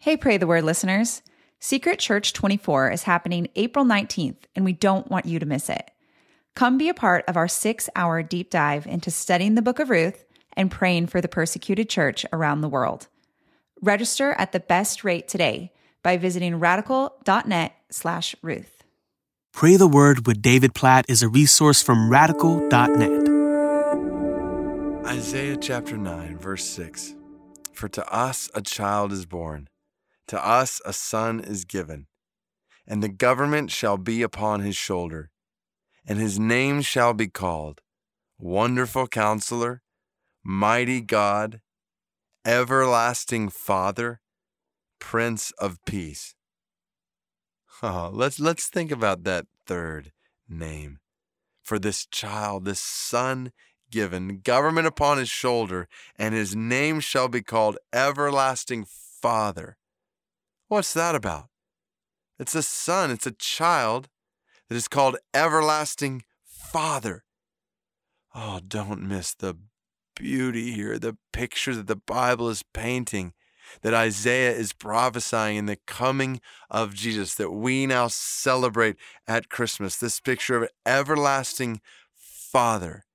Hey, 0.00 0.16
Pray 0.16 0.36
the 0.36 0.46
Word 0.46 0.62
listeners. 0.62 1.22
Secret 1.58 1.98
Church 1.98 2.32
24 2.32 2.92
is 2.92 3.02
happening 3.02 3.48
April 3.56 3.84
19th, 3.84 4.44
and 4.54 4.64
we 4.64 4.72
don't 4.72 5.10
want 5.10 5.26
you 5.26 5.40
to 5.40 5.44
miss 5.44 5.68
it. 5.68 5.90
Come 6.54 6.78
be 6.78 6.88
a 6.88 6.94
part 6.94 7.24
of 7.26 7.36
our 7.36 7.48
six 7.48 7.90
hour 7.96 8.22
deep 8.22 8.48
dive 8.48 8.86
into 8.86 9.10
studying 9.10 9.56
the 9.56 9.62
book 9.62 9.80
of 9.80 9.90
Ruth 9.90 10.24
and 10.52 10.70
praying 10.70 11.08
for 11.08 11.20
the 11.20 11.26
persecuted 11.26 11.88
church 11.88 12.24
around 12.32 12.60
the 12.60 12.68
world. 12.68 13.08
Register 13.82 14.36
at 14.38 14.52
the 14.52 14.60
best 14.60 15.02
rate 15.02 15.26
today 15.26 15.72
by 16.04 16.16
visiting 16.16 16.60
radical.net 16.60 17.72
slash 17.90 18.36
Ruth. 18.40 18.84
Pray 19.52 19.74
the 19.74 19.88
Word 19.88 20.28
with 20.28 20.40
David 20.40 20.76
Platt 20.76 21.06
is 21.08 21.24
a 21.24 21.28
resource 21.28 21.82
from 21.82 22.08
radical.net. 22.08 23.28
Isaiah 25.06 25.56
chapter 25.56 25.96
9, 25.96 26.38
verse 26.38 26.64
6 26.66 27.16
For 27.72 27.88
to 27.88 28.14
us 28.14 28.48
a 28.54 28.62
child 28.62 29.10
is 29.10 29.26
born, 29.26 29.68
to 30.28 30.46
us 30.46 30.80
a 30.84 30.92
son 30.92 31.40
is 31.40 31.64
given, 31.64 32.06
and 32.86 33.02
the 33.02 33.08
government 33.08 33.70
shall 33.70 33.96
be 33.96 34.22
upon 34.22 34.60
his 34.60 34.76
shoulder, 34.76 35.30
and 36.06 36.18
his 36.18 36.38
name 36.38 36.80
shall 36.80 37.12
be 37.12 37.28
called 37.28 37.80
Wonderful 38.38 39.08
Counselor, 39.08 39.82
Mighty 40.44 41.00
God, 41.00 41.60
Everlasting 42.44 43.48
Father, 43.48 44.20
Prince 44.98 45.50
of 45.58 45.84
Peace. 45.84 46.34
Oh, 47.82 48.10
let's 48.12 48.40
let's 48.40 48.68
think 48.68 48.90
about 48.90 49.24
that 49.24 49.46
third 49.66 50.12
name. 50.48 50.98
For 51.62 51.78
this 51.78 52.06
child, 52.06 52.64
this 52.64 52.80
son 52.80 53.52
given, 53.90 54.40
government 54.40 54.86
upon 54.86 55.18
his 55.18 55.28
shoulder, 55.28 55.88
and 56.16 56.34
his 56.34 56.56
name 56.56 57.00
shall 57.00 57.28
be 57.28 57.42
called 57.42 57.78
Everlasting 57.92 58.86
Father. 58.86 59.76
What's 60.68 60.92
that 60.92 61.14
about? 61.14 61.48
It's 62.38 62.54
a 62.54 62.62
son, 62.62 63.10
it's 63.10 63.26
a 63.26 63.32
child 63.32 64.08
that 64.68 64.76
is 64.76 64.86
called 64.86 65.16
Everlasting 65.32 66.24
Father. 66.44 67.24
Oh, 68.34 68.60
don't 68.66 69.08
miss 69.08 69.34
the 69.34 69.56
beauty 70.14 70.72
here, 70.72 70.98
the 70.98 71.16
picture 71.32 71.74
that 71.74 71.86
the 71.86 71.96
Bible 71.96 72.50
is 72.50 72.62
painting, 72.74 73.32
that 73.80 73.94
Isaiah 73.94 74.52
is 74.52 74.74
prophesying 74.74 75.56
in 75.56 75.66
the 75.66 75.78
coming 75.86 76.38
of 76.70 76.94
Jesus, 76.94 77.34
that 77.36 77.50
we 77.50 77.86
now 77.86 78.08
celebrate 78.08 78.96
at 79.26 79.48
Christmas. 79.48 79.96
This 79.96 80.20
picture 80.20 80.62
of 80.62 80.68
everlasting 80.84 81.80
Father, 82.14 83.06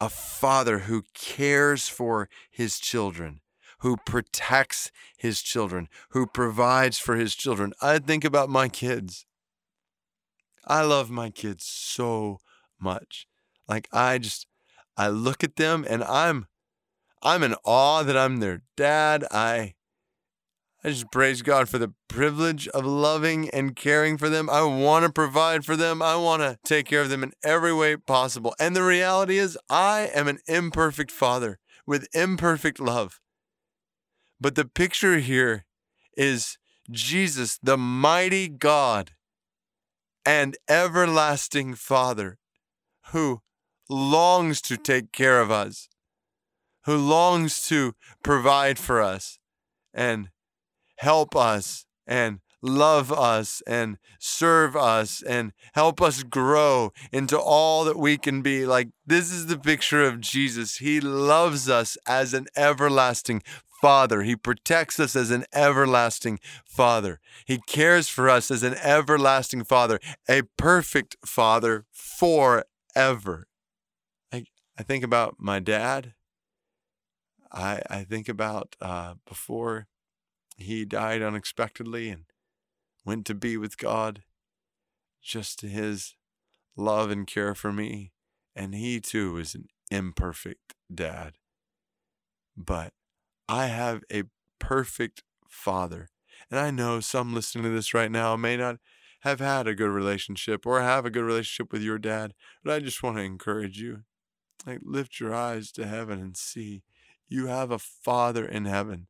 a 0.00 0.08
Father 0.08 0.80
who 0.80 1.02
cares 1.12 1.88
for 1.88 2.28
his 2.50 2.78
children 2.78 3.41
who 3.82 3.96
protects 3.96 4.90
his 5.16 5.42
children, 5.42 5.88
who 6.10 6.26
provides 6.26 6.98
for 6.98 7.16
his 7.16 7.34
children. 7.34 7.72
I 7.82 7.98
think 7.98 8.24
about 8.24 8.48
my 8.48 8.68
kids. 8.68 9.26
I 10.66 10.82
love 10.82 11.10
my 11.10 11.30
kids 11.30 11.66
so 11.66 12.38
much. 12.80 13.26
Like 13.68 13.88
I 13.92 14.18
just 14.18 14.46
I 14.96 15.08
look 15.08 15.42
at 15.42 15.56
them 15.56 15.84
and 15.88 16.04
I'm 16.04 16.46
I'm 17.22 17.42
in 17.42 17.56
awe 17.64 18.04
that 18.04 18.16
I'm 18.16 18.38
their 18.38 18.62
dad. 18.76 19.24
I 19.32 19.74
I 20.84 20.90
just 20.90 21.10
praise 21.10 21.42
God 21.42 21.68
for 21.68 21.78
the 21.78 21.92
privilege 22.08 22.68
of 22.68 22.84
loving 22.86 23.50
and 23.50 23.74
caring 23.74 24.16
for 24.16 24.28
them. 24.28 24.48
I 24.48 24.62
want 24.62 25.04
to 25.06 25.12
provide 25.12 25.64
for 25.64 25.76
them. 25.76 26.02
I 26.02 26.14
want 26.14 26.42
to 26.42 26.58
take 26.64 26.86
care 26.86 27.02
of 27.02 27.08
them 27.08 27.24
in 27.24 27.32
every 27.44 27.72
way 27.72 27.96
possible. 27.96 28.54
And 28.60 28.76
the 28.76 28.82
reality 28.82 29.38
is, 29.38 29.58
I 29.70 30.10
am 30.14 30.26
an 30.28 30.38
imperfect 30.46 31.10
father 31.10 31.58
with 31.86 32.08
imperfect 32.14 32.80
love. 32.80 33.20
But 34.42 34.56
the 34.56 34.64
picture 34.64 35.20
here 35.20 35.64
is 36.16 36.58
Jesus, 36.90 37.60
the 37.62 37.78
mighty 37.78 38.48
God 38.48 39.12
and 40.26 40.56
everlasting 40.68 41.76
Father, 41.76 42.38
who 43.12 43.42
longs 43.88 44.60
to 44.62 44.76
take 44.76 45.12
care 45.12 45.40
of 45.40 45.52
us, 45.52 45.88
who 46.86 46.96
longs 46.96 47.62
to 47.68 47.94
provide 48.24 48.80
for 48.80 49.00
us 49.00 49.38
and 49.94 50.30
help 50.96 51.36
us 51.36 51.86
and 52.04 52.40
love 52.60 53.12
us 53.12 53.62
and 53.64 53.96
serve 54.18 54.74
us 54.74 55.22
and 55.22 55.52
help 55.74 56.02
us 56.02 56.24
grow 56.24 56.92
into 57.12 57.38
all 57.38 57.84
that 57.84 57.96
we 57.96 58.18
can 58.18 58.42
be. 58.42 58.66
Like, 58.66 58.88
this 59.06 59.30
is 59.30 59.46
the 59.46 59.58
picture 59.58 60.02
of 60.02 60.20
Jesus. 60.20 60.78
He 60.78 61.00
loves 61.00 61.68
us 61.68 61.96
as 62.08 62.34
an 62.34 62.46
everlasting 62.56 63.42
Father. 63.82 64.22
He 64.22 64.36
protects 64.36 65.00
us 65.00 65.16
as 65.16 65.32
an 65.32 65.44
everlasting 65.52 66.38
Father. 66.64 67.18
He 67.44 67.58
cares 67.66 68.08
for 68.08 68.30
us 68.30 68.48
as 68.48 68.62
an 68.62 68.74
everlasting 68.74 69.64
Father, 69.64 69.98
a 70.28 70.42
perfect 70.56 71.16
Father 71.26 71.84
forever. 71.90 73.48
I, 74.32 74.44
I 74.78 74.84
think 74.84 75.02
about 75.02 75.34
my 75.40 75.58
dad. 75.58 76.14
I, 77.50 77.82
I 77.90 78.04
think 78.04 78.28
about 78.28 78.76
uh, 78.80 79.14
before 79.26 79.88
he 80.56 80.84
died 80.84 81.20
unexpectedly 81.20 82.08
and 82.08 82.26
went 83.04 83.26
to 83.26 83.34
be 83.34 83.56
with 83.56 83.76
God, 83.76 84.22
just 85.20 85.62
his 85.62 86.14
love 86.76 87.10
and 87.10 87.26
care 87.26 87.56
for 87.56 87.72
me. 87.72 88.12
And 88.54 88.76
he 88.76 89.00
too 89.00 89.32
was 89.32 89.56
an 89.56 89.66
imperfect 89.90 90.74
dad. 90.94 91.32
But 92.56 92.92
I 93.52 93.66
have 93.66 94.02
a 94.10 94.22
perfect 94.58 95.22
father. 95.46 96.08
And 96.50 96.58
I 96.58 96.70
know 96.70 97.00
some 97.00 97.34
listening 97.34 97.64
to 97.64 97.70
this 97.70 97.92
right 97.92 98.10
now 98.10 98.34
may 98.34 98.56
not 98.56 98.76
have 99.20 99.40
had 99.40 99.66
a 99.66 99.74
good 99.74 99.90
relationship 99.90 100.64
or 100.64 100.80
have 100.80 101.04
a 101.04 101.10
good 101.10 101.24
relationship 101.24 101.70
with 101.70 101.82
your 101.82 101.98
dad, 101.98 102.32
but 102.64 102.72
I 102.72 102.80
just 102.80 103.02
want 103.02 103.18
to 103.18 103.22
encourage 103.22 103.78
you. 103.78 104.04
Like 104.66 104.78
lift 104.82 105.20
your 105.20 105.34
eyes 105.34 105.70
to 105.72 105.86
heaven 105.86 106.18
and 106.18 106.34
see 106.34 106.82
you 107.28 107.48
have 107.48 107.70
a 107.70 107.78
father 107.78 108.46
in 108.46 108.64
heaven. 108.64 109.08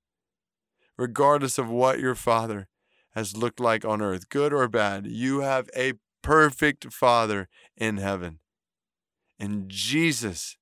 Regardless 0.99 1.57
of 1.57 1.71
what 1.71 2.01
your 2.01 2.17
father 2.17 2.67
has 3.15 3.37
looked 3.37 3.61
like 3.61 3.85
on 3.85 4.03
earth, 4.03 4.29
good 4.29 4.53
or 4.53 4.67
bad, 4.67 5.07
you 5.07 5.43
have 5.43 5.71
a 5.77 5.93
perfect 6.21 6.93
father 6.93 7.49
in 7.77 7.99
heaven. 7.99 8.41
And 9.39 9.69
Jesus 9.69 10.57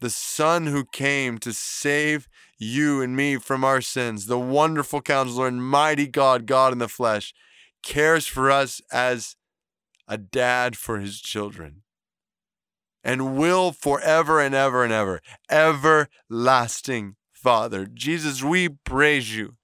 the 0.00 0.10
Son 0.10 0.66
who 0.66 0.84
came 0.84 1.38
to 1.38 1.52
save 1.52 2.28
you 2.58 3.02
and 3.02 3.16
me 3.16 3.36
from 3.36 3.64
our 3.64 3.80
sins, 3.80 4.26
the 4.26 4.38
wonderful 4.38 5.00
counselor 5.00 5.46
and 5.46 5.62
mighty 5.62 6.06
God, 6.06 6.46
God 6.46 6.72
in 6.72 6.78
the 6.78 6.88
flesh, 6.88 7.32
cares 7.82 8.26
for 8.26 8.50
us 8.50 8.80
as 8.92 9.36
a 10.06 10.18
dad 10.18 10.76
for 10.76 10.98
his 10.98 11.20
children 11.20 11.82
and 13.04 13.36
will 13.36 13.72
forever 13.72 14.40
and 14.40 14.54
ever 14.54 14.84
and 14.84 14.92
ever, 14.92 15.20
everlasting 15.50 17.16
Father. 17.32 17.86
Jesus, 17.86 18.42
we 18.42 18.68
praise 18.68 19.36
you. 19.36 19.56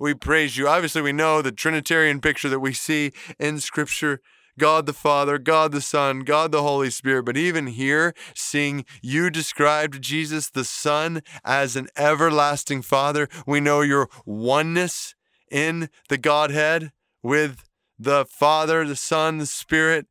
We 0.00 0.14
praise 0.14 0.56
you. 0.56 0.68
Obviously, 0.68 1.02
we 1.02 1.12
know 1.12 1.42
the 1.42 1.52
Trinitarian 1.52 2.20
picture 2.20 2.48
that 2.48 2.60
we 2.60 2.72
see 2.72 3.12
in 3.38 3.60
Scripture 3.60 4.20
God 4.58 4.86
the 4.86 4.92
Father, 4.92 5.38
God 5.38 5.72
the 5.72 5.80
Son, 5.80 6.20
God 6.20 6.52
the 6.52 6.62
Holy 6.62 6.90
Spirit. 6.90 7.24
But 7.24 7.36
even 7.36 7.68
here, 7.68 8.14
seeing 8.34 8.84
you 9.00 9.30
described 9.30 10.02
Jesus 10.02 10.50
the 10.50 10.64
Son 10.64 11.22
as 11.44 11.76
an 11.76 11.88
everlasting 11.96 12.82
Father, 12.82 13.28
we 13.46 13.60
know 13.60 13.80
your 13.80 14.08
oneness 14.26 15.14
in 15.50 15.88
the 16.08 16.18
Godhead 16.18 16.92
with 17.22 17.64
the 17.98 18.26
Father, 18.26 18.84
the 18.86 18.96
Son, 18.96 19.38
the 19.38 19.46
Spirit. 19.46 20.06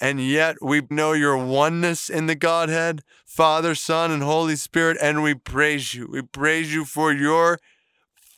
And 0.00 0.20
yet 0.20 0.56
we 0.62 0.82
know 0.88 1.12
your 1.12 1.36
oneness 1.36 2.08
in 2.08 2.26
the 2.26 2.34
Godhead, 2.34 3.02
Father, 3.26 3.74
Son, 3.74 4.10
and 4.10 4.22
Holy 4.22 4.56
Spirit, 4.56 4.96
and 5.00 5.22
we 5.22 5.34
praise 5.34 5.92
you. 5.92 6.08
We 6.10 6.22
praise 6.22 6.72
you 6.72 6.86
for 6.86 7.12
your 7.12 7.58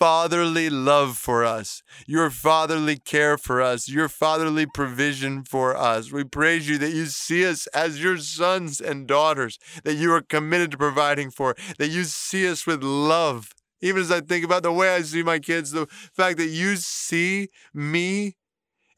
fatherly 0.02 0.68
love 0.68 1.16
for 1.16 1.44
us, 1.44 1.80
your 2.08 2.28
fatherly 2.28 2.96
care 2.96 3.38
for 3.38 3.62
us, 3.62 3.88
your 3.88 4.08
fatherly 4.08 4.66
provision 4.66 5.44
for 5.44 5.76
us. 5.76 6.10
We 6.10 6.24
praise 6.24 6.68
you 6.68 6.76
that 6.78 6.90
you 6.92 7.06
see 7.06 7.46
us 7.46 7.68
as 7.68 8.02
your 8.02 8.18
sons 8.18 8.80
and 8.80 9.06
daughters, 9.06 9.60
that 9.84 9.94
you 9.94 10.12
are 10.12 10.20
committed 10.20 10.72
to 10.72 10.76
providing 10.76 11.30
for, 11.30 11.54
that 11.78 11.90
you 11.90 12.02
see 12.02 12.48
us 12.48 12.66
with 12.66 12.82
love. 12.82 13.52
Even 13.80 14.02
as 14.02 14.10
I 14.10 14.20
think 14.22 14.44
about 14.44 14.64
the 14.64 14.72
way 14.72 14.92
I 14.92 15.02
see 15.02 15.22
my 15.22 15.38
kids, 15.38 15.70
the 15.70 15.86
fact 15.86 16.36
that 16.38 16.48
you 16.48 16.74
see 16.74 17.50
me 17.72 18.34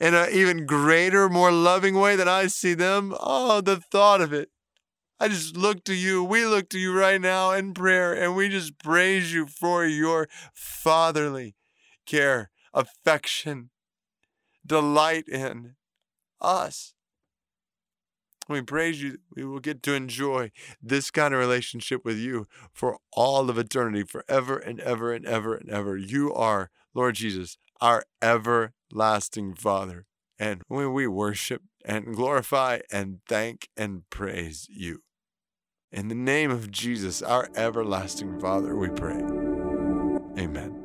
in 0.00 0.14
an 0.14 0.31
even 0.32 0.64
greater, 0.64 1.28
more 1.28 1.52
loving 1.52 1.96
way 1.96 2.17
than 2.17 2.28
I 2.28 2.46
see 2.46 2.73
them. 2.73 3.14
Oh, 3.20 3.61
the 3.61 3.76
thought 3.76 4.23
of 4.23 4.32
it 4.32 4.49
I 5.25 5.29
just 5.29 5.56
look 5.56 5.85
to 5.85 5.94
you. 5.94 6.23
We 6.23 6.44
look 6.44 6.69
to 6.69 6.79
you 6.79 6.94
right 6.94 7.19
now 7.19 7.53
in 7.53 7.73
prayer, 7.73 8.12
and 8.12 8.37
we 8.37 8.50
just 8.50 8.79
praise 8.79 9.32
you 9.32 9.47
for 9.47 9.87
your 9.87 10.29
fatherly 10.53 11.55
care, 12.05 12.50
affection, 12.75 13.71
delight 14.67 15.26
in 15.26 15.76
us. 16.43 16.93
We 18.50 18.61
praise 18.61 19.03
you. 19.03 19.17
We 19.35 19.47
will 19.47 19.61
get 19.61 19.82
to 19.85 19.94
enjoy 19.94 20.53
this 20.82 21.11
kind 21.11 21.32
of 21.32 21.41
relationship 21.41 22.05
with 22.05 22.19
you 22.19 22.47
for 22.75 22.99
all 23.11 23.49
of 23.49 23.56
eternity, 23.56 24.03
forever 24.03 24.59
and 24.59 24.79
ever 24.81 25.15
and 25.15 25.25
ever 25.25 25.55
and 25.55 25.71
ever. 25.71 25.97
You 25.97 26.35
are, 26.35 26.69
Lord 26.93 27.15
Jesus, 27.15 27.56
our 27.81 28.05
everlasting 28.21 29.55
Father. 29.55 30.05
And 30.38 30.61
when 30.69 30.93
we 30.93 31.06
worship 31.06 31.62
and 31.82 32.15
glorify 32.15 32.81
and 32.93 33.21
thank 33.26 33.71
and 33.75 34.03
praise 34.11 34.67
you. 34.69 35.03
In 35.94 36.08
the 36.08 36.14
name 36.17 36.50
of 36.50 36.73
Jesus, 36.73 37.23
our 37.23 37.49
everlasting 37.55 38.41
Father, 38.41 38.75
we 38.75 38.88
pray. 38.88 39.14
Amen. 40.37 40.83